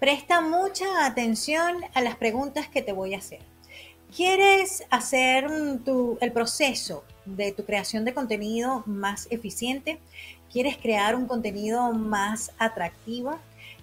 [0.00, 3.40] Presta mucha atención a las preguntas que te voy a hacer.
[4.14, 5.50] ¿Quieres hacer
[5.84, 9.98] tu, el proceso de tu creación de contenido más eficiente?
[10.52, 13.38] ¿Quieres crear un contenido más atractivo?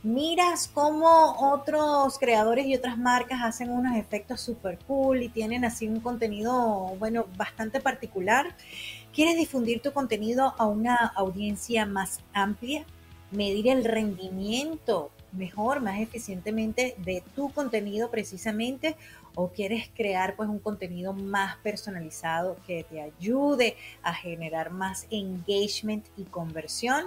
[0.05, 5.87] miras cómo otros creadores y otras marcas hacen unos efectos super cool y tienen así
[5.87, 8.55] un contenido, bueno, bastante particular.
[9.15, 12.85] ¿Quieres difundir tu contenido a una audiencia más amplia?
[13.31, 18.95] Medir el rendimiento mejor, más eficientemente de tu contenido precisamente
[19.35, 26.05] o quieres crear pues un contenido más personalizado que te ayude a generar más engagement
[26.17, 27.05] y conversión?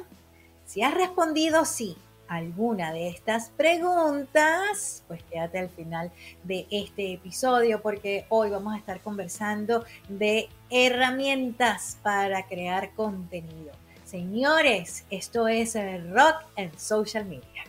[0.65, 1.97] Si has respondido sí,
[2.29, 6.13] alguna de estas preguntas, pues quédate al final
[6.45, 13.73] de este episodio porque hoy vamos a estar conversando de herramientas para crear contenido.
[14.05, 15.75] Señores, esto es
[16.11, 17.68] Rock en Social Media.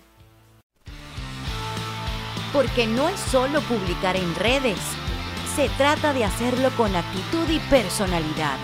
[2.54, 4.80] Porque no es solo publicar en redes,
[5.56, 8.58] se trata de hacerlo con actitud y personalidad.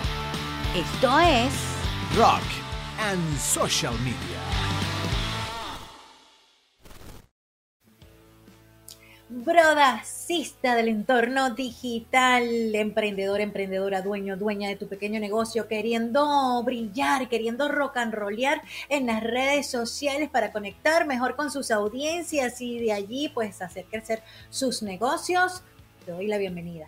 [0.74, 1.52] Esto es
[2.16, 2.42] Rock
[2.98, 4.35] and Social Media.
[9.28, 17.68] Brodacista del entorno digital, emprendedor, emprendedora, dueño, dueña de tu pequeño negocio, queriendo brillar, queriendo
[17.68, 22.92] rock and rollear en las redes sociales para conectar mejor con sus audiencias y de
[22.92, 25.62] allí pues hacer crecer sus negocios,
[26.04, 26.86] te doy la bienvenida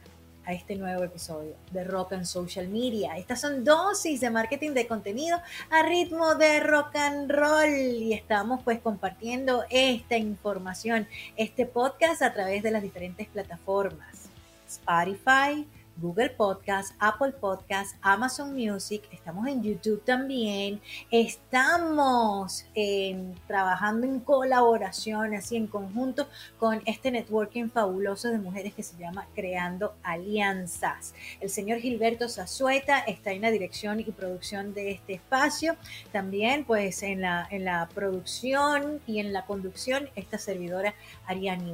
[0.48, 3.18] a este nuevo episodio de Rock and Social Media.
[3.18, 8.62] Estas son dosis de marketing de contenido a ritmo de rock and roll y estamos
[8.64, 14.30] pues compartiendo esta información, este podcast a través de las diferentes plataformas.
[14.66, 15.66] Spotify,
[16.00, 20.80] Google Podcast, Apple Podcast, Amazon Music, estamos en YouTube también,
[21.10, 26.28] estamos em, trabajando en colaboración, así en conjunto
[26.58, 31.14] con este networking fabuloso de mujeres que se llama Creando Alianzas.
[31.40, 35.76] El señor Gilberto Zazueta está en la dirección y producción de este espacio,
[36.12, 40.94] también pues en la, en la producción y en la conducción esta servidora
[41.26, 41.72] Ariani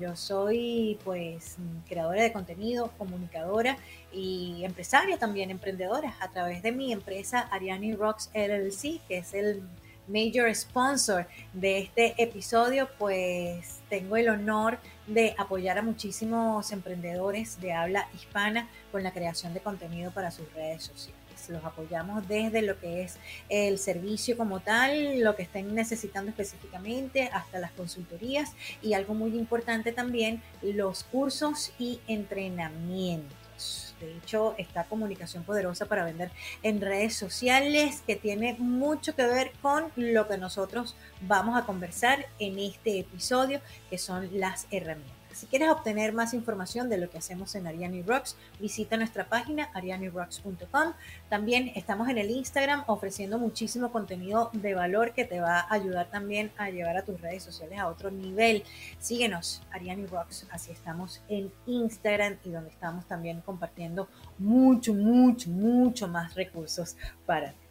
[0.00, 1.56] Yo soy pues
[1.88, 3.76] creadora de contenido, comunicadora
[4.12, 9.62] y empresaria también, emprendedora a través de mi empresa Ariani Rocks LLC, que es el
[10.08, 17.72] major sponsor de este episodio, pues tengo el honor de apoyar a muchísimos emprendedores de
[17.72, 22.78] habla hispana con la creación de contenido para sus redes sociales los apoyamos desde lo
[22.78, 23.16] que es
[23.48, 29.36] el servicio como tal, lo que estén necesitando específicamente, hasta las consultorías y algo muy
[29.36, 33.93] importante también, los cursos y entrenamientos.
[34.04, 36.30] De hecho, está comunicación poderosa para vender
[36.62, 42.26] en redes sociales, que tiene mucho que ver con lo que nosotros vamos a conversar
[42.38, 43.60] en este episodio,
[43.90, 45.23] que son las herramientas.
[45.34, 49.68] Si quieres obtener más información de lo que hacemos en Ariani Rocks, visita nuestra página
[49.74, 50.92] arianirocks.com.
[51.28, 56.06] También estamos en el Instagram ofreciendo muchísimo contenido de valor que te va a ayudar
[56.08, 58.62] también a llevar a tus redes sociales a otro nivel.
[59.00, 64.08] Síguenos, Ariani Rocks, así estamos en Instagram y donde estamos también compartiendo
[64.38, 66.96] mucho, mucho, mucho más recursos
[67.26, 67.63] para ti.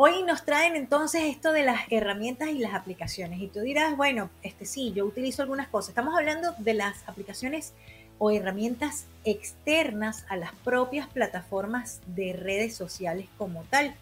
[0.00, 3.40] Hoy nos traen entonces esto de las herramientas y las aplicaciones.
[3.40, 5.88] Y tú dirás, bueno, este sí, yo utilizo algunas cosas.
[5.88, 7.74] Estamos hablando de las aplicaciones
[8.18, 13.92] o herramientas externas a las propias plataformas de redes sociales como tal.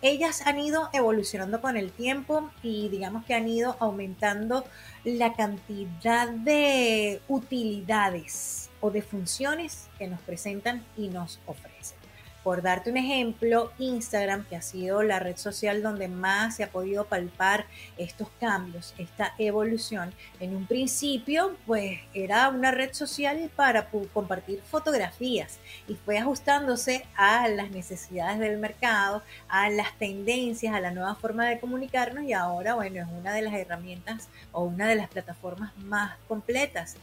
[0.00, 4.64] Ellas han ido evolucionando con el tiempo y digamos que han ido aumentando
[5.04, 12.01] la cantidad de utilidades o de funciones que nos presentan y nos ofrecen.
[12.42, 16.70] Por darte un ejemplo, Instagram, que ha sido la red social donde más se ha
[16.70, 17.66] podido palpar
[17.96, 25.58] estos cambios, esta evolución, en un principio pues era una red social para compartir fotografías
[25.86, 31.46] y fue ajustándose a las necesidades del mercado, a las tendencias, a la nueva forma
[31.48, 35.76] de comunicarnos y ahora bueno es una de las herramientas o una de las plataformas
[35.78, 36.96] más completas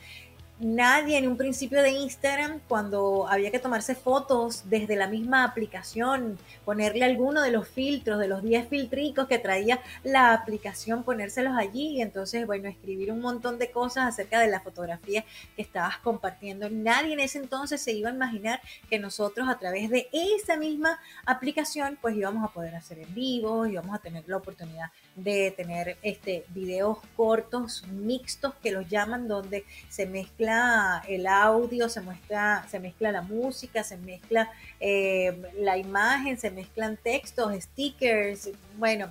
[0.59, 6.38] nadie en un principio de Instagram, cuando había que tomarse fotos desde la misma aplicación,
[6.65, 11.97] ponerle alguno de los filtros, de los 10 filtricos que traía la aplicación, ponérselos allí
[11.97, 15.23] y entonces, bueno, escribir un montón de cosas acerca de la fotografía
[15.56, 16.69] que estabas compartiendo.
[16.69, 21.00] Nadie en ese entonces se iba a imaginar que nosotros a través de esa misma
[21.25, 24.91] aplicación, pues íbamos a poder hacer en vivo, íbamos a tener la oportunidad
[25.24, 32.01] de tener este videos cortos, mixtos que los llaman, donde se mezcla el audio, se
[32.01, 39.10] muestra, se mezcla la música, se mezcla eh, la imagen, se mezclan textos, stickers, bueno,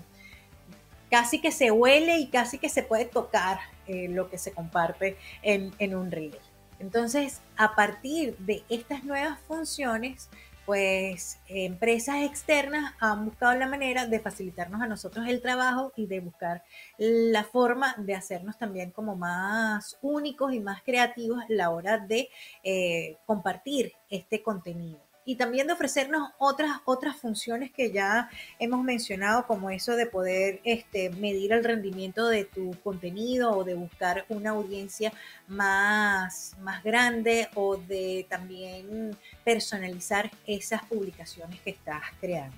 [1.11, 5.17] casi que se huele y casi que se puede tocar eh, lo que se comparte
[5.43, 6.39] en, en un reel.
[6.81, 10.29] Entonces, a partir de estas nuevas funciones,
[10.69, 16.21] pues empresas externas han buscado la manera de facilitarnos a nosotros el trabajo y de
[16.21, 16.63] buscar
[16.99, 22.29] la forma de hacernos también como más únicos y más creativos a la hora de
[22.63, 29.47] eh, compartir este contenido y también de ofrecernos otras, otras funciones que ya hemos mencionado,
[29.47, 34.53] como eso de poder este, medir el rendimiento de tu contenido o de buscar una
[34.53, 35.13] audiencia
[35.47, 42.57] más, más grande o de también personalizar esas publicaciones que estás creando.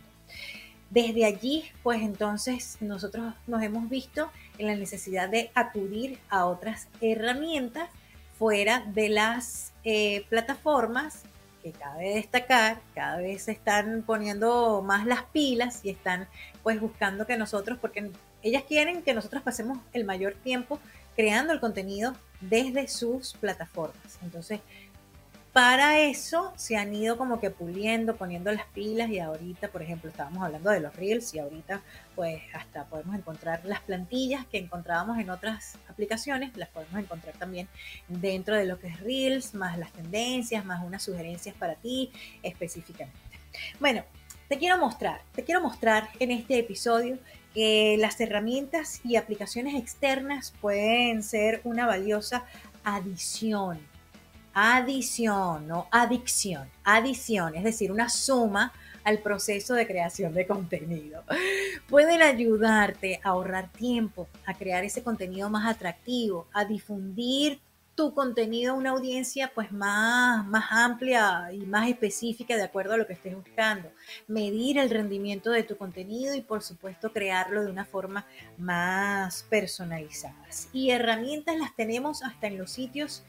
[0.90, 6.86] Desde allí, pues entonces nosotros nos hemos visto en la necesidad de acudir a otras
[7.00, 7.90] herramientas
[8.38, 11.24] fuera de las eh, plataformas
[11.62, 16.28] que cabe destacar, cada vez se están poniendo más las pilas y están
[16.62, 18.10] pues buscando que nosotros, porque
[18.42, 20.78] ellas quieren que nosotros pasemos el mayor tiempo
[21.16, 24.18] creando el contenido desde sus plataformas.
[24.22, 24.60] Entonces,
[25.52, 30.08] para eso se han ido como que puliendo, poniendo las pilas y ahorita, por ejemplo,
[30.08, 31.82] estábamos hablando de los reels y ahorita
[32.14, 37.68] pues hasta podemos encontrar las plantillas que encontrábamos en otras aplicaciones, las podemos encontrar también
[38.06, 42.12] dentro de lo que es reels, más las tendencias, más unas sugerencias para ti
[42.44, 43.18] específicamente.
[43.80, 44.04] Bueno,
[44.48, 47.18] te quiero mostrar, te quiero mostrar en este episodio
[47.54, 52.44] que las herramientas y aplicaciones externas pueden ser una valiosa
[52.84, 53.89] adición
[54.54, 58.72] adición, no adicción, adición, es decir, una suma
[59.04, 61.24] al proceso de creación de contenido.
[61.88, 67.60] Pueden ayudarte a ahorrar tiempo, a crear ese contenido más atractivo, a difundir
[67.94, 72.96] tu contenido a una audiencia pues más, más amplia y más específica de acuerdo a
[72.96, 73.90] lo que estés buscando,
[74.26, 78.24] medir el rendimiento de tu contenido y por supuesto crearlo de una forma
[78.56, 80.46] más personalizada.
[80.72, 83.22] Y herramientas las tenemos hasta en los sitios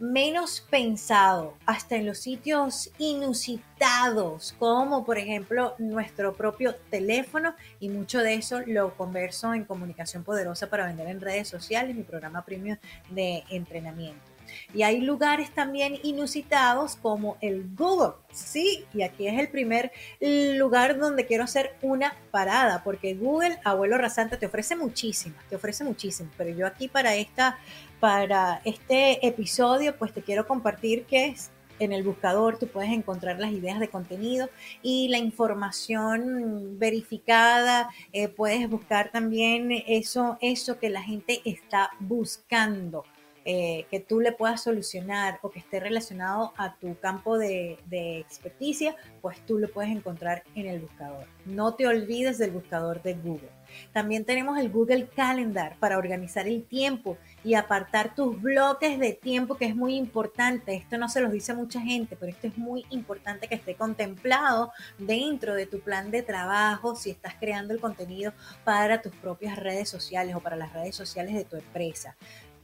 [0.00, 8.20] menos pensado, hasta en los sitios inusitados, como por ejemplo nuestro propio teléfono, y mucho
[8.20, 12.78] de eso lo converso en comunicación poderosa para vender en redes sociales, mi programa premium
[13.10, 14.29] de entrenamiento.
[14.74, 18.84] Y hay lugares también inusitados como el Google, ¿sí?
[18.92, 24.36] Y aquí es el primer lugar donde quiero hacer una parada, porque Google, abuelo rasante,
[24.36, 27.58] te ofrece muchísimas, te ofrece muchísimas, pero yo aquí para, esta,
[27.98, 31.50] para este episodio, pues te quiero compartir que es
[31.80, 34.48] en el buscador tú puedes encontrar las ideas de contenido
[34.82, 37.88] y la información verificada.
[38.12, 43.04] Eh, puedes buscar también eso, eso que la gente está buscando.
[43.46, 48.18] Eh, que tú le puedas solucionar o que esté relacionado a tu campo de, de,
[48.18, 51.24] experticia, pues tú lo puedes encontrar en el buscador.
[51.46, 53.48] No te olvides del buscador de Google.
[53.92, 59.56] También tenemos el Google Calendar para organizar el tiempo y apartar tus bloques de tiempo,
[59.56, 60.74] que es muy importante.
[60.74, 64.72] Esto no se los dice mucha gente, pero esto es muy importante que esté contemplado
[64.98, 68.34] dentro de tu plan de trabajo si estás creando el contenido
[68.64, 72.16] para tus propias redes sociales o para las redes sociales de tu empresa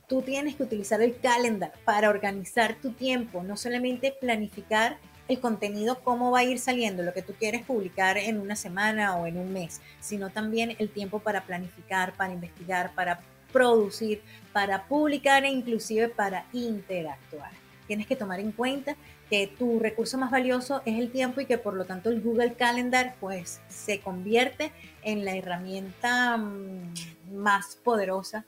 [0.07, 4.99] tú tienes que utilizar el calendar para organizar tu tiempo, no solamente planificar
[5.29, 9.17] el contenido, cómo va a ir saliendo, lo que tú quieres publicar en una semana
[9.17, 13.21] o en un mes, sino también el tiempo para planificar, para investigar, para
[13.53, 14.23] producir,
[14.53, 17.51] para publicar e inclusive para interactuar.
[17.89, 18.97] Tienes que tomar en cuenta
[19.29, 22.55] que tu recurso más valioso es el tiempo y que por lo tanto el Google
[22.55, 24.73] Calendar pues se convierte
[25.03, 26.93] en la herramienta mm,
[27.33, 28.45] más poderosa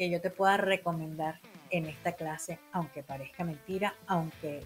[0.00, 1.38] que yo te pueda recomendar
[1.68, 4.62] en esta clase, aunque parezca mentira, aunque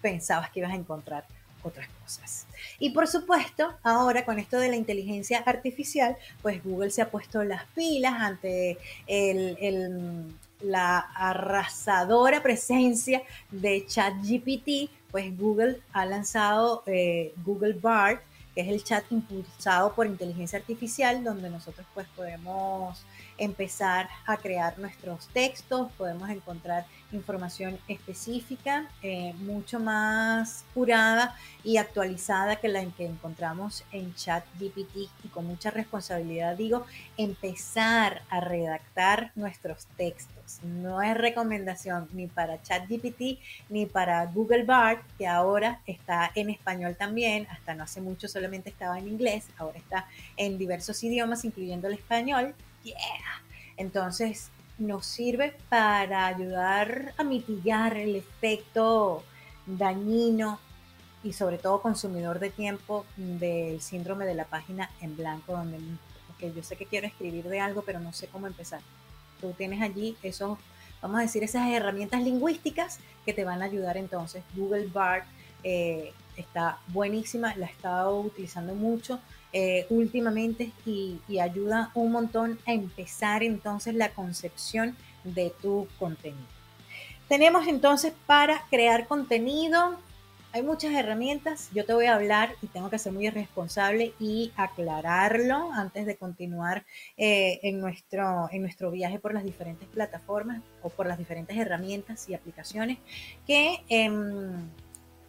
[0.00, 1.26] pensabas que ibas a encontrar
[1.62, 2.46] otras cosas.
[2.78, 7.44] Y por supuesto, ahora con esto de la inteligencia artificial, pues Google se ha puesto
[7.44, 8.78] las pilas ante
[10.62, 18.20] la arrasadora presencia de ChatGPT, pues Google ha lanzado eh, Google Bard,
[18.58, 23.04] que es el chat impulsado por inteligencia artificial, donde nosotros pues podemos
[23.36, 32.56] empezar a crear nuestros textos, podemos encontrar información específica, eh, mucho más curada y actualizada
[32.56, 36.84] que la que encontramos en ChatGPT y con mucha responsabilidad digo,
[37.16, 40.37] empezar a redactar nuestros textos.
[40.62, 43.38] No es recomendación ni para ChatGPT
[43.68, 48.70] ni para Google Bard, que ahora está en español también, hasta no hace mucho solamente
[48.70, 52.54] estaba en inglés, ahora está en diversos idiomas, incluyendo el español.
[52.82, 52.96] Yeah.
[53.76, 59.24] Entonces, nos sirve para ayudar a mitigar el efecto
[59.66, 60.60] dañino
[61.24, 65.78] y sobre todo consumidor de tiempo del síndrome de la página en blanco, donde
[66.40, 68.80] yo sé que quiero escribir de algo, pero no sé cómo empezar.
[69.40, 70.58] Tú tienes allí esos
[71.00, 74.42] vamos a decir, esas herramientas lingüísticas que te van a ayudar entonces.
[74.54, 75.24] Google Bard
[75.62, 79.20] eh, está buenísima, la he estado utilizando mucho
[79.52, 86.46] eh, últimamente y, y ayuda un montón a empezar entonces la concepción de tu contenido.
[87.28, 89.98] Tenemos entonces para crear contenido,
[90.52, 94.52] hay muchas herramientas, yo te voy a hablar y tengo que ser muy responsable y
[94.56, 96.86] aclararlo antes de continuar
[97.16, 102.28] eh, en, nuestro, en nuestro viaje por las diferentes plataformas o por las diferentes herramientas
[102.28, 102.98] y aplicaciones
[103.46, 104.68] que em,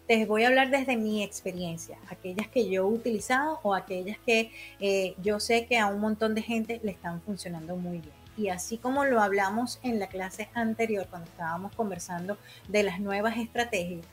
[0.08, 4.52] te voy a hablar desde mi experiencia, aquellas que yo he utilizado o aquellas que
[4.80, 8.20] eh, yo sé que a un montón de gente le están funcionando muy bien.
[8.38, 12.38] Y así como lo hablamos en la clase anterior cuando estábamos conversando
[12.70, 14.06] de las nuevas estrategias,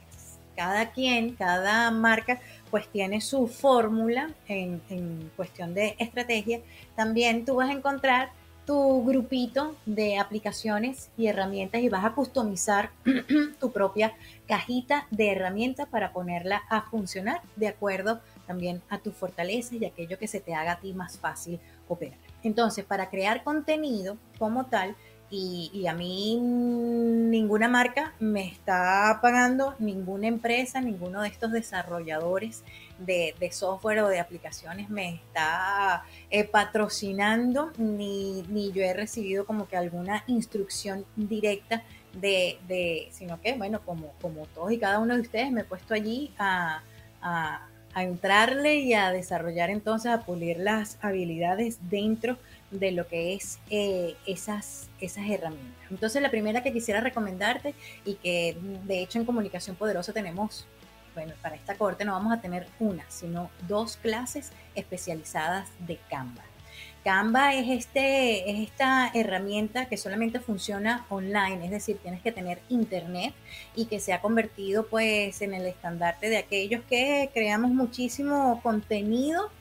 [0.56, 6.60] cada quien, cada marca, pues tiene su fórmula en, cuestión de estrategia.
[6.96, 8.30] También tú vas a encontrar
[8.64, 12.90] tu grupito de aplicaciones y herramientas y vas a customizar
[13.60, 14.14] tu propia
[14.48, 20.18] cajita de herramientas para ponerla a funcionar de acuerdo también a tus fortalezas y aquello
[20.18, 22.18] que se te haga a ti más fácil operar.
[22.42, 24.96] Entonces, para crear contenido como tal,
[25.28, 32.62] y, a mí ninguna marca me está pagando, ninguna empresa, ninguno de estos desarrolladores
[32.98, 39.66] de, software o de aplicaciones me está eh, patrocinando, ni, ni, yo he recibido como
[39.68, 45.14] que alguna instrucción directa de, de, sino que, bueno, como, como todos y cada uno
[45.14, 46.82] de ustedes, me he puesto allí a,
[47.20, 52.38] a a entrarle y a desarrollar entonces, a pulir las habilidades dentro de
[52.70, 55.90] lo que es eh, esas, esas herramientas.
[55.90, 60.66] Entonces la primera que quisiera recomendarte y que de hecho en Comunicación Poderosa tenemos,
[61.14, 66.42] bueno, para esta corte no vamos a tener una, sino dos clases especializadas de Canva.
[67.06, 72.58] Canva es, este, es esta herramienta que solamente funciona online, es decir, tienes que tener
[72.68, 73.32] internet
[73.76, 79.52] y que se ha convertido pues en el estandarte de aquellos que creamos muchísimo contenido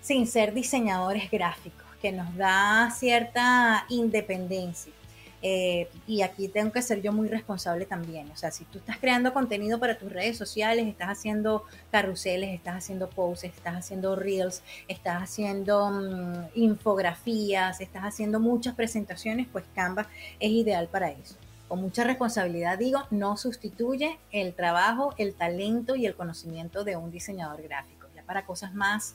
[0.00, 4.92] sin ser diseñadores gráficos, que nos da cierta independencia.
[5.40, 8.28] Eh, y aquí tengo que ser yo muy responsable también.
[8.30, 12.76] O sea, si tú estás creando contenido para tus redes sociales, estás haciendo carruseles, estás
[12.76, 20.08] haciendo posts, estás haciendo reels, estás haciendo mm, infografías, estás haciendo muchas presentaciones, pues Canva
[20.40, 21.36] es ideal para eso.
[21.68, 27.12] Con mucha responsabilidad digo, no sustituye el trabajo, el talento y el conocimiento de un
[27.12, 28.08] diseñador gráfico.
[28.16, 29.14] Ya para cosas más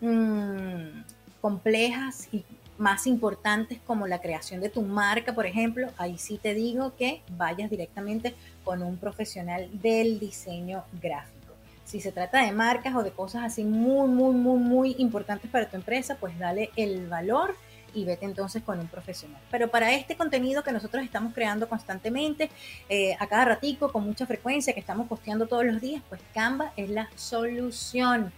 [0.00, 1.02] mmm,
[1.44, 2.42] complejas y
[2.78, 7.20] más importantes como la creación de tu marca, por ejemplo, ahí sí te digo que
[7.36, 8.34] vayas directamente
[8.64, 11.52] con un profesional del diseño gráfico.
[11.84, 15.68] Si se trata de marcas o de cosas así muy, muy, muy, muy importantes para
[15.68, 17.54] tu empresa, pues dale el valor
[17.92, 19.42] y vete entonces con un profesional.
[19.50, 22.48] Pero para este contenido que nosotros estamos creando constantemente,
[22.88, 26.72] eh, a cada ratico, con mucha frecuencia, que estamos posteando todos los días, pues Canva
[26.78, 28.32] es la solución.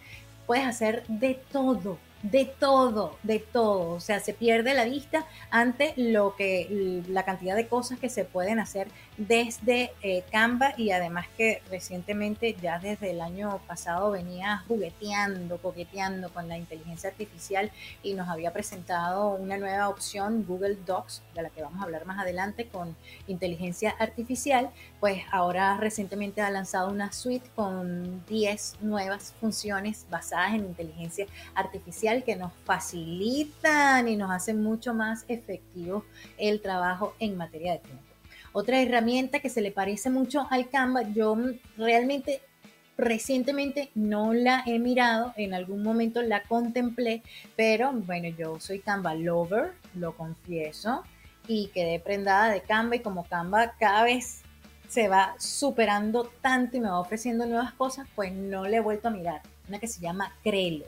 [0.44, 1.98] Puedes hacer de todo,
[2.30, 3.94] de todo, de todo.
[3.94, 8.24] O sea, se pierde la vista ante lo que la cantidad de cosas que se
[8.24, 14.64] pueden hacer desde eh, Canva y además que recientemente ya desde el año pasado venía
[14.68, 17.70] jugueteando, coqueteando con la inteligencia artificial
[18.02, 22.04] y nos había presentado una nueva opción Google Docs de la que vamos a hablar
[22.06, 22.96] más adelante con
[23.26, 24.70] inteligencia artificial,
[25.00, 32.22] pues ahora recientemente ha lanzado una suite con 10 nuevas funciones basadas en inteligencia artificial
[32.24, 36.04] que nos facilitan y nos hacen mucho más efectivo
[36.38, 38.15] el trabajo en materia de tiempo.
[38.58, 41.36] Otra herramienta que se le parece mucho al Canva, yo
[41.76, 42.40] realmente
[42.96, 47.22] recientemente no la he mirado, en algún momento la contemplé,
[47.54, 51.02] pero bueno, yo soy Canva lover, lo confieso,
[51.46, 54.40] y quedé prendada de Canva y como Canva cada vez
[54.88, 59.08] se va superando tanto y me va ofreciendo nuevas cosas, pues no le he vuelto
[59.08, 59.42] a mirar.
[59.68, 60.86] Una que se llama Crelo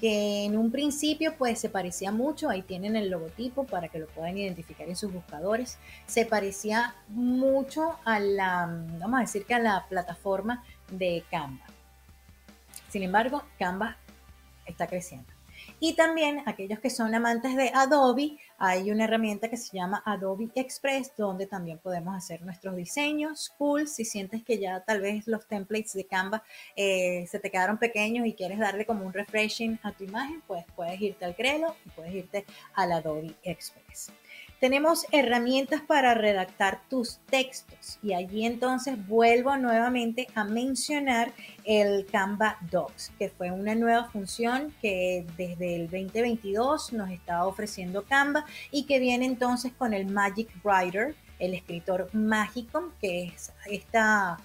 [0.00, 4.06] que en un principio pues se parecía mucho, ahí tienen el logotipo para que lo
[4.06, 8.66] puedan identificar en sus buscadores, se parecía mucho a la,
[8.98, 11.66] vamos a decir que a la plataforma de Canva.
[12.88, 13.98] Sin embargo, Canva
[14.64, 15.30] está creciendo.
[15.78, 20.50] Y también aquellos que son amantes de Adobe, hay una herramienta que se llama Adobe
[20.54, 23.88] Express, donde también podemos hacer nuestros diseños cool.
[23.88, 26.42] Si sientes que ya tal vez los templates de Canva
[26.76, 30.66] eh, se te quedaron pequeños y quieres darle como un refreshing a tu imagen, pues
[30.76, 34.12] puedes irte al Crelo y puedes irte al Adobe Express.
[34.60, 37.98] Tenemos herramientas para redactar tus textos.
[38.02, 41.32] Y allí entonces vuelvo nuevamente a mencionar
[41.64, 48.04] el Canva Docs, que fue una nueva función que desde el 2022 nos está ofreciendo
[48.04, 54.36] Canva y que viene entonces con el Magic Writer el escritor mágico, que es esta,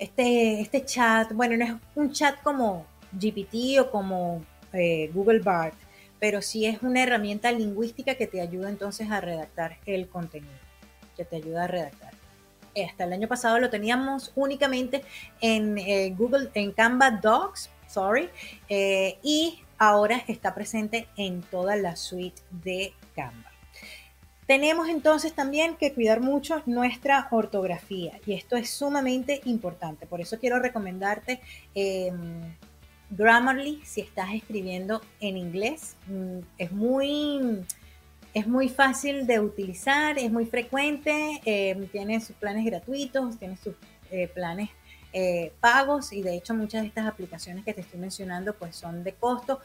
[0.00, 5.76] este, este chat, bueno, no es un chat como GPT o como eh, Google Bart,
[6.24, 10.54] pero sí es una herramienta lingüística que te ayuda entonces a redactar el contenido,
[11.18, 12.14] que te ayuda a redactar.
[12.88, 15.04] Hasta el año pasado lo teníamos únicamente
[15.42, 18.30] en eh, Google, en Canva Docs, sorry,
[18.70, 23.52] eh, y ahora está presente en toda la suite de Canva.
[24.46, 30.06] Tenemos entonces también que cuidar mucho nuestra ortografía y esto es sumamente importante.
[30.06, 31.42] Por eso quiero recomendarte
[31.74, 32.56] em,
[33.10, 35.96] Grammarly si estás escribiendo en inglés.
[36.06, 37.64] Mm, es muy,
[38.32, 43.74] es muy fácil de utilizar, es muy frecuente, em, tiene sus planes gratuitos, tiene sus
[44.10, 44.70] eh, planes
[45.12, 49.04] eh, pagos y de hecho muchas de estas aplicaciones que te estoy mencionando pues son
[49.04, 49.60] de costo,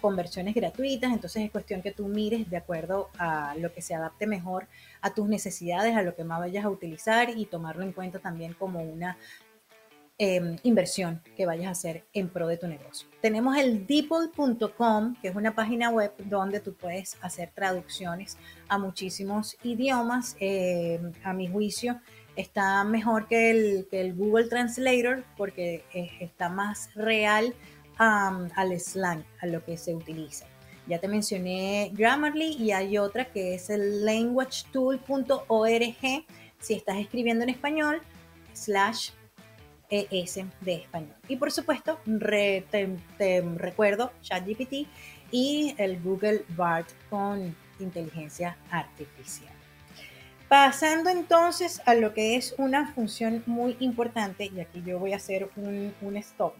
[0.00, 4.26] conversiones gratuitas, entonces es cuestión que tú mires de acuerdo a lo que se adapte
[4.26, 4.68] mejor
[5.00, 8.54] a tus necesidades, a lo que más vayas a utilizar y tomarlo en cuenta también
[8.54, 9.16] como una
[10.18, 13.08] em, inversión que vayas a hacer en pro de tu negocio.
[13.20, 18.36] Tenemos el Deeple.com, que es una página web donde tú puedes hacer traducciones
[18.68, 20.36] a muchísimos idiomas.
[20.40, 22.00] Em, a mi juicio,
[22.36, 25.84] está mejor que el, que el Google Translator porque
[26.20, 27.54] está más real
[27.98, 30.46] al slang, a lo que se utiliza.
[30.86, 36.24] Ya te mencioné Grammarly y hay otra que es el languagetool.org
[36.60, 38.00] si estás escribiendo en español,
[38.52, 39.10] slash
[39.90, 41.14] ES de español.
[41.28, 44.88] Y por supuesto, recuerdo ChatGPT
[45.30, 49.52] y el Google BART con inteligencia artificial.
[50.48, 55.16] Pasando entonces a lo que es una función muy importante, y aquí yo voy a
[55.16, 56.54] hacer un, stop.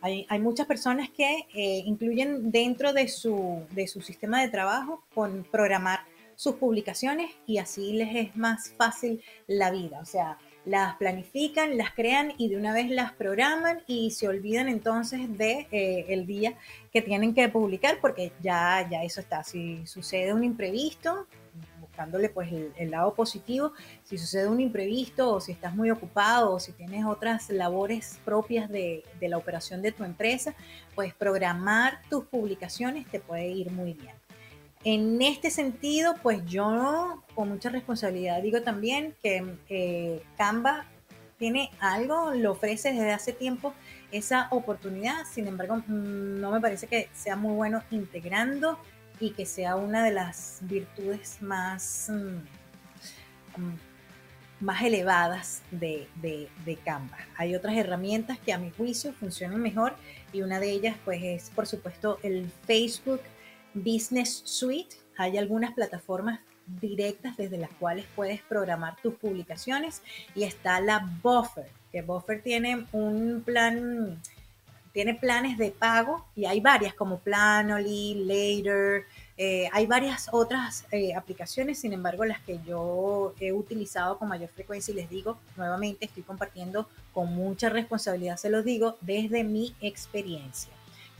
[0.00, 5.46] Hay, muchas personas que eh, incluyen dentro de su, de su sistema de trabajo con
[5.50, 6.00] programar
[6.34, 10.00] sus publicaciones y así les es más fácil la vida.
[10.00, 14.68] O sea, las planifican, las crean y de una vez las programan y se olvidan
[14.68, 16.54] entonces de eh, el día
[16.92, 19.42] que tienen que publicar porque ya, ya eso está.
[19.42, 21.26] Si sucede un imprevisto,
[21.80, 23.72] buscándole pues el, lado positivo,
[24.04, 28.70] si sucede un imprevisto o si estás muy ocupado o si tienes otras labores propias
[28.70, 30.54] de, de la operación de tu empresa,
[30.94, 34.21] pues programar tus publicaciones te puede ir muy bien.
[34.84, 40.86] En este sentido, pues yo con mucha responsabilidad digo también que eh, Canva
[41.38, 43.74] tiene algo, lo ofrece desde hace tiempo
[44.10, 48.78] esa oportunidad, sin embargo, mm, no me parece que sea muy bueno integrando
[49.20, 52.38] y que sea una de las virtudes más, mm,
[54.60, 57.18] más elevadas de, de, Canva.
[57.36, 59.94] Hay otras herramientas que a mi juicio funcionan mejor
[60.32, 63.20] y una de ellas pues es por supuesto el Facebook
[63.74, 64.96] Business Suite.
[65.16, 70.02] Hay algunas plataformas directas desde las cuales puedes programar tus publicaciones
[70.34, 74.20] y está la Buffer, que Buffer tiene un plan
[74.92, 79.06] tiene planes de pago y hay varias como Planoly, Later,
[79.38, 84.50] eh, hay varias otras eh, aplicaciones, sin embargo las que yo he utilizado con mayor
[84.50, 89.74] frecuencia y les digo nuevamente estoy compartiendo con mucha responsabilidad, se los digo, desde mi
[89.80, 90.70] experiencia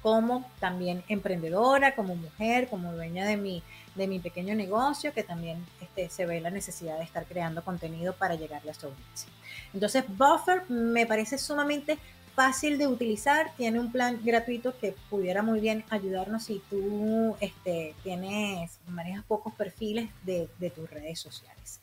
[0.02, 3.62] como también emprendedora, como mujer, como dueña de mi,
[3.94, 8.12] de mi pequeño negocio, que también este, se ve la necesidad de estar creando contenido
[8.14, 9.28] para llegarle a su audiencia.
[9.72, 11.98] Entonces, Buffer me parece sumamente
[12.34, 17.94] fácil de utilizar, tiene un plan gratuito que pudiera muy bien ayudarnos si tú este,
[18.02, 21.80] tienes, manejas pocos perfiles de, de tus redes sociales.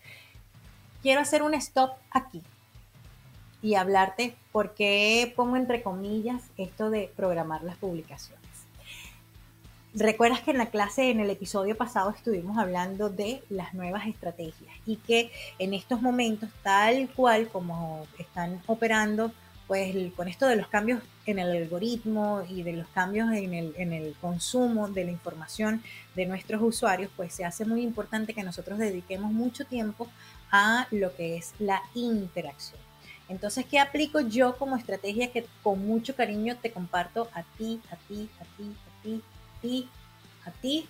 [1.02, 2.44] Quiero hacer un stop aquí
[3.62, 8.40] y hablarte por qué pongo entre comillas esto de programar las publicaciones.
[9.94, 14.72] Recuerdas que en la clase, en el episodio pasado, estuvimos hablando de las nuevas estrategias
[14.86, 19.32] y que en estos momentos, tal cual como están operando
[19.68, 23.74] pues con esto de los cambios en el algoritmo y de los cambios en el,
[23.78, 25.84] en el, consumo de la información
[26.16, 30.08] de nuestros usuarios, pues se hace muy importante que nosotros dediquemos mucho tiempo
[30.52, 32.89] a lo que es la interacción.
[33.30, 37.96] Entonces, ¿qué aplico yo como estrategia que con mucho cariño te comparto a ti, a
[37.96, 39.90] ti, a ti, a ti, a ti,
[40.46, 40.88] a ti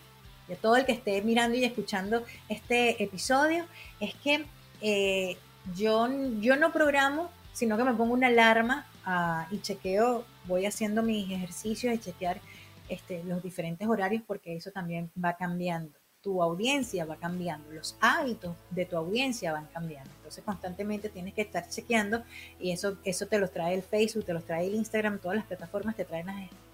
[0.47, 3.65] y a todo el que esté mirando y escuchando este episodio?
[3.99, 4.45] Es que
[4.81, 5.37] eh,
[5.75, 6.07] yo,
[6.39, 11.29] yo no programo sino que me pongo una alarma ah, y chequeo, voy haciendo mis
[11.29, 12.39] ejercicios de chequear
[12.87, 15.91] este, los diferentes horarios porque eso también va cambiando.
[16.21, 20.11] Tu audiencia va cambiando, los hábitos de tu audiencia van cambiando.
[20.17, 22.23] Entonces constantemente tienes que estar chequeando
[22.59, 25.45] y eso, eso te los trae el Facebook, te los trae el Instagram, todas las
[25.45, 26.27] plataformas te traen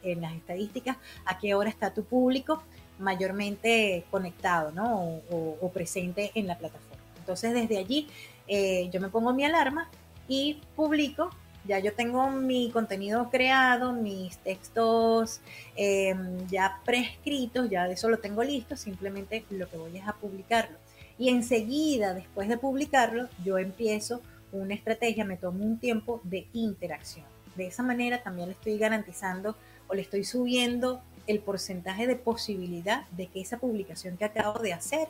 [0.04, 2.64] en las estadísticas a qué hora está tu público
[2.98, 5.22] mayormente conectado ¿no?
[5.30, 6.96] o presente en la plataforma.
[7.20, 8.08] Entonces desde allí
[8.48, 9.90] eh, yo me pongo mi alarma
[10.28, 11.30] y publico.
[11.68, 15.42] Ya yo tengo mi contenido creado, mis textos
[15.76, 20.78] em, ya prescritos, ya eso lo tengo listo, simplemente lo que voy es a publicarlo.
[21.18, 27.26] Y enseguida, después de publicarlo, yo empiezo una estrategia, me tomo un tiempo de interacción.
[27.56, 29.56] De esa manera también le estoy garantizando
[29.88, 34.74] o le estoy subiendo el porcentaje de posibilidad de que esa publicación que acabo de
[34.74, 35.08] hacer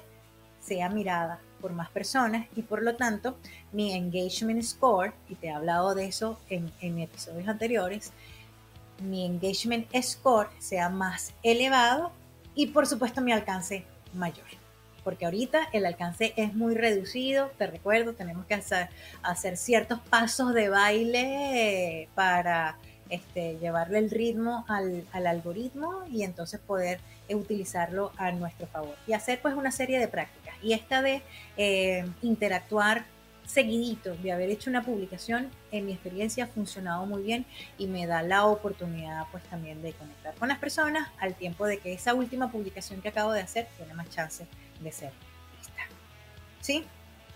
[0.62, 3.40] sea mirada por más personas y por lo tanto
[3.74, 8.12] mi engagement score, y te he hablado de eso en, en episodios anteriores,
[9.02, 12.12] mi engagement score sea más elevado
[12.54, 14.46] y por supuesto mi alcance mayor.
[15.04, 18.90] Porque ahorita el alcance es muy reducido, te recuerdo, tenemos que hacer,
[19.24, 22.78] hacer ciertos pasos de baile para
[23.10, 28.96] este, llevarle el ritmo al, algoritmo y entonces poder utilizarlo a nuestro favor.
[29.08, 30.45] Y hacer pues una serie de prácticas.
[30.66, 31.22] Y esta de
[31.58, 33.06] eh, interactuar
[33.46, 37.46] seguidito, de haber hecho una publicación, en mi experiencia ha funcionado muy bien
[37.78, 41.78] y me da la oportunidad pues también de conectar con las personas al tiempo de
[41.78, 44.48] que esa última publicación que acabo de hacer tiene más chance
[44.80, 45.12] de ser
[45.56, 45.84] vista.
[46.62, 46.84] ¿Sí?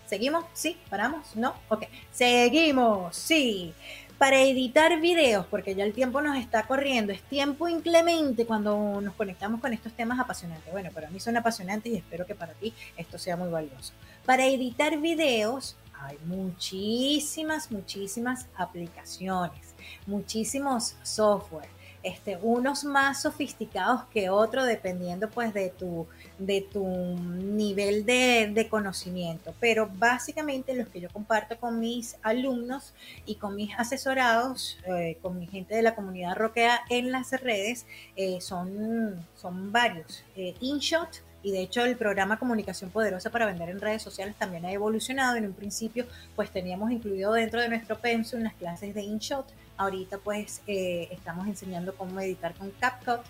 [0.06, 0.46] ¿Seguimos?
[0.52, 0.76] ¿Sí?
[0.90, 1.36] ¿Paramos?
[1.36, 1.54] ¿No?
[1.68, 1.84] Ok.
[2.10, 3.14] Seguimos.
[3.14, 3.72] Sí
[4.20, 9.14] para editar videos, porque ya el tiempo nos está corriendo, es tiempo inclemente cuando nos
[9.14, 10.70] conectamos con estos temas apasionantes.
[10.70, 13.94] Bueno, para mí son apasionantes y espero que para ti esto sea muy valioso.
[14.26, 19.74] Para editar videos hay muchísimas, muchísimas aplicaciones,
[20.06, 26.06] muchísimos software este, unos más sofisticados que otros dependiendo pues de tu,
[26.38, 29.54] de tu nivel de, conocimiento.
[29.60, 32.94] Pero básicamente los que yo comparto con mis alumnos
[33.26, 37.86] y con mis asesorados, eh, con mi gente de la comunidad roquea en las redes,
[38.16, 40.24] eh, son, son varios.
[40.36, 44.64] Eh, InShot, y de hecho el programa Comunicación Poderosa para Vender en Redes Sociales también
[44.66, 45.36] ha evolucionado.
[45.36, 49.46] En un principio pues teníamos incluido dentro de nuestro pensum las clases de InShot
[49.80, 53.22] Ahorita pues eh, estamos enseñando cómo editar con CapCut,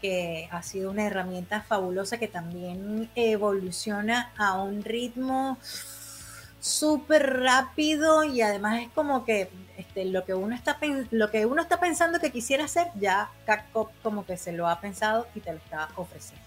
[0.00, 5.58] que ha sido una herramienta fabulosa que también evoluciona a un ritmo
[6.60, 10.78] súper rápido y además es como que este, lo, que uno está,
[11.10, 14.80] lo que uno está pensando que quisiera hacer, ya CapCut como que se lo ha
[14.80, 16.46] pensado y te lo está ofreciendo.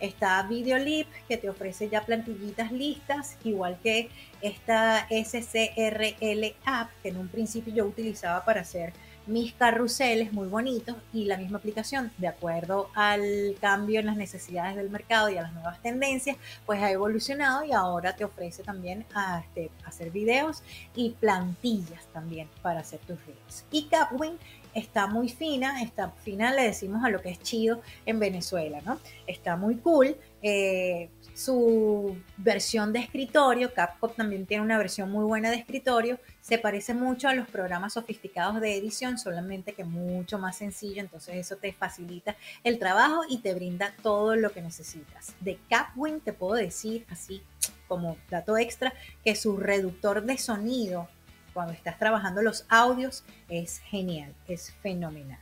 [0.00, 4.10] Está Videolip, que te ofrece ya plantillitas listas, igual que
[4.42, 8.92] esta SCRL app, que en un principio yo utilizaba para hacer
[9.26, 14.76] mis carruseles muy bonitos y la misma aplicación, de acuerdo al cambio en las necesidades
[14.76, 19.04] del mercado y a las nuevas tendencias, pues ha evolucionado y ahora te ofrece también
[19.14, 20.62] a, este, hacer videos
[20.94, 23.64] y plantillas también para hacer tus videos.
[23.70, 24.38] Y Capwing
[24.76, 29.00] está muy fina, está fina le decimos a lo que es chido en Venezuela, ¿no?
[29.26, 30.16] Está muy cool.
[30.42, 36.58] Eh, su versión de escritorio, CapCut también tiene una versión muy buena de escritorio, se
[36.58, 41.56] parece mucho a los programas sofisticados de edición, solamente que mucho más sencillo, entonces eso
[41.56, 45.34] te facilita el trabajo y te brinda todo lo que necesitas.
[45.40, 47.42] De Capwing te puedo decir así
[47.88, 48.92] como dato extra
[49.24, 51.08] que su reductor de sonido
[51.56, 55.38] cuando estás trabajando los audios es genial, es fenomenal.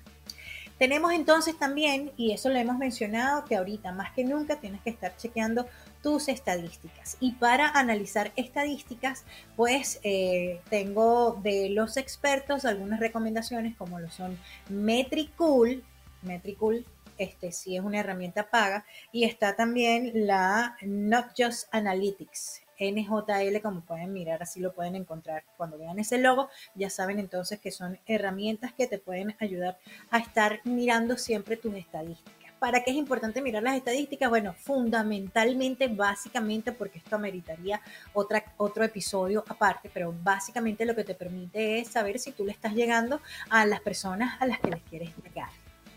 [0.79, 4.91] Tenemos entonces también, y eso lo hemos mencionado, que ahorita más que nunca tienes que
[4.91, 5.67] estar chequeando
[6.05, 7.17] tus estadísticas.
[7.19, 9.25] Y para analizar estadísticas,
[9.57, 15.83] pues eh, tengo de los expertos algunas recomendaciones como lo son Metricool,
[16.23, 16.87] Metricool
[17.19, 23.81] este sí es una herramienta paga, y está también la Not Just Analytics, NJL, como
[23.83, 25.45] pueden mirar, así lo pueden encontrar.
[25.57, 29.79] Cuando vean ese logo, ya saben entonces que son herramientas que te pueden ayudar
[30.11, 32.35] a estar mirando siempre tus estadísticas.
[32.59, 34.31] ¿Para qué es importante mirar las estadísticas?
[34.31, 37.81] Bueno, fundamentalmente, básicamente, porque esto ameritaría
[38.15, 42.53] otra, otro episodio aparte, pero básicamente lo que te permite es saber si tú le
[42.53, 45.51] estás llegando a las personas a las que les quieres llegar.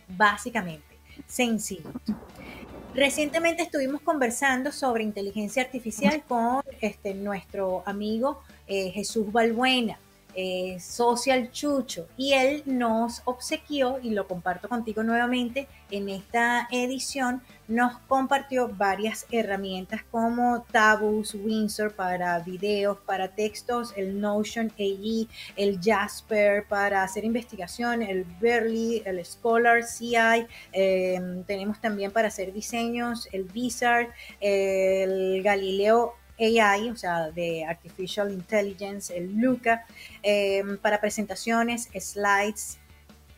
[0.09, 1.91] Básicamente, sencillo.
[2.93, 9.99] Recientemente estuvimos conversando sobre inteligencia artificial con este, nuestro amigo eh, Jesús Balbuena.
[10.39, 17.41] Eh, Social Chucho, y él nos obsequió, y lo comparto contigo nuevamente, en esta edición
[17.67, 25.79] nos compartió varias herramientas como Tabus, Windsor para videos, para textos, el Notion AI, el
[25.81, 33.27] Jasper para hacer investigación, el Berly, el Scholar CI, em, tenemos también para hacer diseños,
[33.31, 39.85] el Bizarre, el Galileo AI, o sea, de Artificial Intelligence, el Luca,
[40.23, 42.77] em, para presentaciones, slides,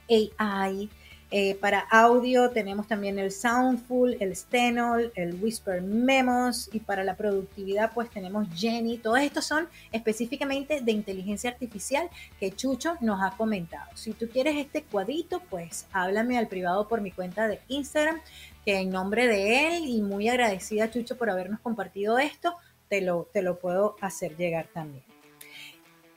[0.09, 0.89] AI,
[1.31, 7.15] Eh, para audio tenemos también el Soundful, el Stenol, el Whisper Memos y para la
[7.15, 8.97] productividad pues tenemos Jenny.
[8.97, 12.09] Todos estos son específicamente de inteligencia artificial
[12.39, 13.91] que Chucho nos ha comentado.
[13.93, 18.19] Si tú quieres este cuadrito pues háblame al privado por mi cuenta de Instagram
[18.65, 22.55] que en nombre de él y muy agradecida Chucho por habernos compartido esto,
[22.89, 25.03] te lo, te lo puedo hacer llegar también.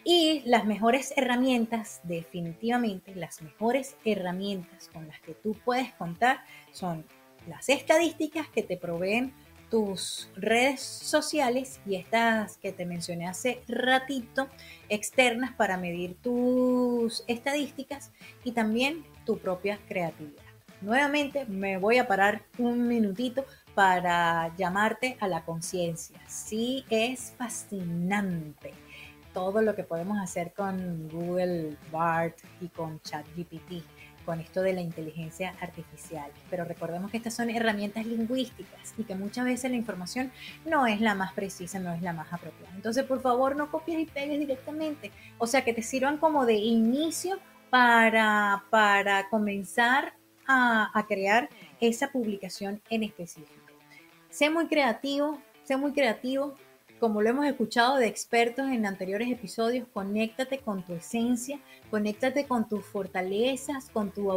[0.05, 6.41] Y las mejores herramientas, definitivamente las mejores herramientas con las que tú puedes contar
[6.73, 7.05] son
[7.47, 9.33] las estadísticas que te proveen
[9.71, 14.49] tus redes sociales y estas que te mencioné hace ratito,
[14.91, 18.11] externas para medir tus estadísticas
[18.45, 20.43] y también tu propia creatividad.
[20.83, 26.21] Nuevamente me voy a parar un minutito para llamarte a la conciencia.
[26.29, 28.75] Sí, es fascinante
[29.33, 33.83] todo lo que podemos hacer con Google BART y con ChatGPT,
[34.25, 36.31] con esto de la inteligencia artificial.
[36.51, 40.33] Pero recordemos que estas son herramientas lingüísticas y que muchas veces la información
[40.65, 42.75] no es la más precisa, no es la más apropiada.
[42.75, 45.11] Entonces, por favor, no copies y pegues directamente.
[45.39, 47.39] O sea, que te sirvan como de inicio
[47.71, 50.15] para, para comenzar
[50.47, 51.49] a, a crear
[51.81, 53.62] esa publicación en específico.
[54.33, 56.55] Sé muy creativo, sé muy creativo,
[56.99, 62.67] como lo hemos escuchado de expertos en anteriores episodios, conéctate con tu esencia, conéctate con
[62.67, 64.33] tus fortalezas, con tu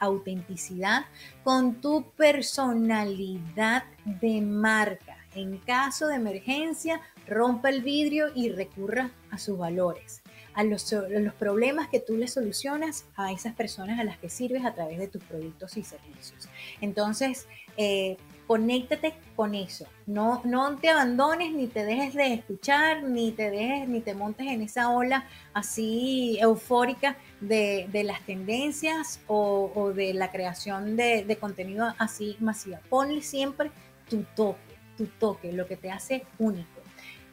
[0.00, 1.04] autenticidad,
[1.44, 5.16] con tu personalidad de marca.
[5.36, 10.22] En caso de emergencia, rompa el vidrio y recurra a sus valores,
[10.54, 10.92] a los,
[11.38, 15.06] problemas que tú le solucionas a esas personas a las que sirves a través de
[15.06, 16.48] tus productos y servicios.
[16.80, 19.86] Entonces, eh, conéctate con eso.
[20.06, 24.46] No, no te abandones, ni te dejes de escuchar, ni te dejes, ni te montes
[24.46, 32.36] en esa ola así eufórica de, las tendencias o, de la creación de, contenido así
[32.40, 32.80] masiva.
[32.88, 33.70] Ponle siempre
[34.08, 36.68] tu toque, tu toque, lo que te hace único.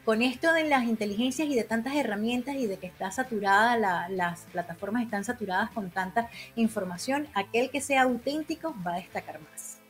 [0.04, 4.42] Con esto de las inteligencias y de tantas herramientas y de que está saturada, las
[4.52, 9.83] plataformas están saturadas con tanta información, aquel que sea auténtico va a destacar más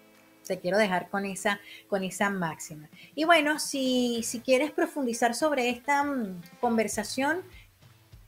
[0.44, 2.90] te quiero dejar con esa, con esa máxima.
[3.16, 7.42] Y bueno, si, si quieres profundizar sobre esta mm, conversación,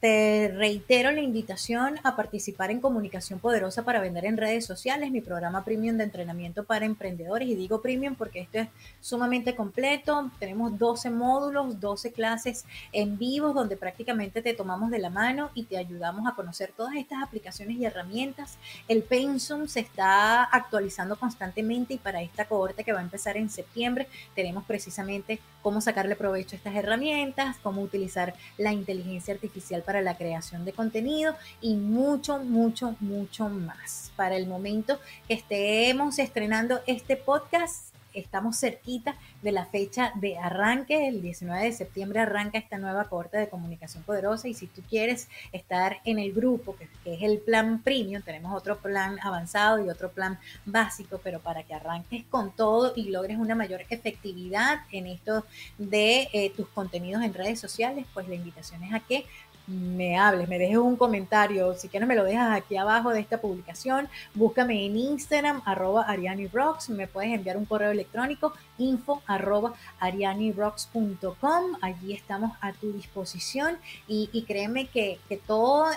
[0.06, 5.20] te reitero la invitación a participar en Comunicación Poderosa para Vender en Redes Sociales, mi
[5.20, 7.48] programa premium de entrenamiento para emprendedores.
[7.48, 8.68] Y digo premium porque esto es
[9.02, 10.30] sumamente completo.
[10.38, 15.64] Tenemos 12 módulos, 12 clases en vivo donde prácticamente te tomamos de la mano y
[15.64, 18.60] te ayudamos a conocer todas estas aplicaciones y herramientas.
[18.88, 23.50] El Pensum se está actualizando constantemente y para esta cohorte que va a empezar en
[23.50, 29.95] septiembre tenemos precisamente cómo sacarle provecho a estas herramientas, cómo utilizar la inteligencia artificial para
[30.02, 34.12] la creación de contenido y mucho, mucho, mucho más.
[34.16, 41.08] Para el momento que estemos estrenando este podcast, estamos cerquita de la fecha de arranque,
[41.08, 45.28] el 19 de septiembre arranca esta nueva corte de comunicación poderosa y si tú quieres
[45.52, 50.12] estar en el grupo, que, es el plan premium, tenemos otro plan avanzado y otro
[50.12, 55.46] plan básico, pero para que arranques con todo y logres una mayor efectividad en esto
[55.78, 59.26] de eh, tus contenidos en redes sociales, pues la invitación es a que
[59.68, 63.40] me hables, me dejes un comentario, si quieres me lo dejas aquí abajo de esta
[63.40, 71.78] publicación, búscame en Instagram, arroba arianirocks, me puedes enviar un correo electrónico, info arroba arianirocks.com,
[71.82, 73.78] allí estamos a tu disposición.
[74.08, 75.88] Y, y créeme que, que todo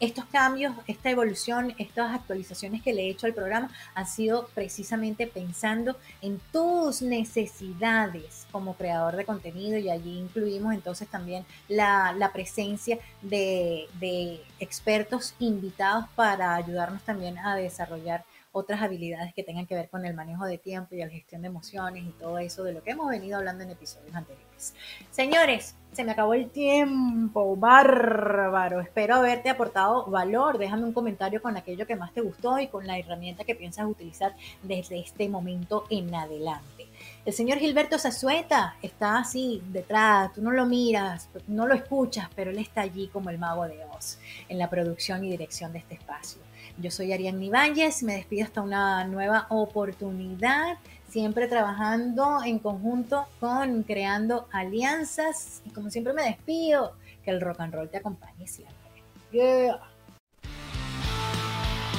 [0.00, 5.26] estos cambios, esta evolución, estas actualizaciones que le he hecho al programa han sido precisamente
[5.26, 12.98] pensando en tus necesidades como creador de contenido y allí incluimos entonces también la, presencia
[13.22, 19.88] de, de expertos invitados para ayudarnos también a desarrollar otras habilidades que tengan que ver
[19.88, 22.82] con el manejo de tiempo y la gestión de emociones y todo eso de lo
[22.82, 24.74] que hemos venido hablando en episodios anteriores.
[25.10, 28.80] Señores, se me acabó el tiempo, bárbaro.
[28.80, 30.58] Espero haberte aportado valor.
[30.58, 33.86] Déjame un comentario con aquello que más te gustó y con la herramienta que piensas
[33.86, 36.88] utilizar desde este momento en adelante.
[37.24, 42.50] El señor Gilberto Zazueta está así detrás, tú no lo miras, no lo escuchas, pero
[42.50, 45.94] él está allí como el mago de Oz en la producción y dirección de este
[45.94, 46.40] espacio.
[46.78, 50.78] Yo soy Ariane Ibáñez, me despido hasta una nueva oportunidad,
[51.08, 57.60] siempre trabajando en conjunto con creando alianzas y como siempre me despido, que el rock
[57.60, 58.76] and roll te acompañe siempre.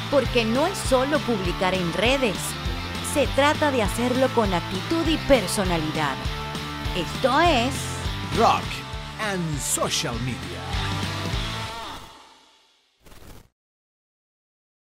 [0.10, 2.38] Porque no es solo publicar en redes,
[3.14, 6.16] se trata de hacerlo con actitud y personalidad.
[6.96, 7.74] Esto es
[8.38, 8.64] Rock
[9.22, 10.61] and Social Media.